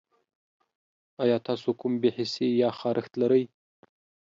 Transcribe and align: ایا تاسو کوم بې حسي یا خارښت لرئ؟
ایا 1.23 1.37
تاسو 1.47 1.69
کوم 1.79 1.93
بې 2.01 2.09
حسي 2.17 2.47
یا 2.61 2.69
خارښت 2.79 3.13
لرئ؟ 3.21 3.43